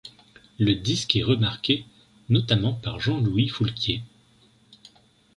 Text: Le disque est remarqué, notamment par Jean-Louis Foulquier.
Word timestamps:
Le 0.57 0.73
disque 0.73 1.15
est 1.15 1.21
remarqué, 1.21 1.85
notamment 2.27 2.73
par 2.73 2.99
Jean-Louis 2.99 3.49
Foulquier. 3.49 4.01